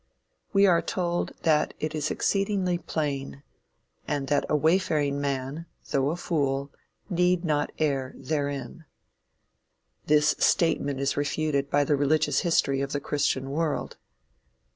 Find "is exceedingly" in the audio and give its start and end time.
1.93-2.79